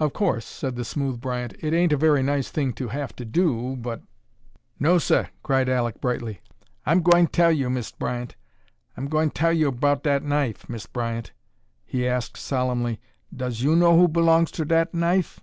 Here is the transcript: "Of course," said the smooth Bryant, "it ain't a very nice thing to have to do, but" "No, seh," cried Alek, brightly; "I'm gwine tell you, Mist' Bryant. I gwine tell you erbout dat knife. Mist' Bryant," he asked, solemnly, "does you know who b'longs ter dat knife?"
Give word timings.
"Of 0.00 0.14
course," 0.14 0.46
said 0.46 0.74
the 0.74 0.86
smooth 0.86 1.20
Bryant, 1.20 1.52
"it 1.60 1.74
ain't 1.74 1.92
a 1.92 1.98
very 1.98 2.22
nice 2.22 2.48
thing 2.48 2.72
to 2.72 2.88
have 2.88 3.14
to 3.16 3.26
do, 3.26 3.76
but" 3.76 4.00
"No, 4.80 4.96
seh," 4.96 5.26
cried 5.42 5.68
Alek, 5.68 6.00
brightly; 6.00 6.40
"I'm 6.86 7.02
gwine 7.02 7.26
tell 7.26 7.52
you, 7.52 7.68
Mist' 7.68 7.98
Bryant. 7.98 8.36
I 8.96 9.04
gwine 9.04 9.28
tell 9.28 9.52
you 9.52 9.68
erbout 9.68 10.04
dat 10.04 10.22
knife. 10.22 10.66
Mist' 10.66 10.94
Bryant," 10.94 11.32
he 11.84 12.08
asked, 12.08 12.38
solemnly, 12.38 13.00
"does 13.36 13.60
you 13.60 13.76
know 13.76 13.98
who 13.98 14.08
b'longs 14.08 14.50
ter 14.50 14.64
dat 14.64 14.94
knife?" 14.94 15.40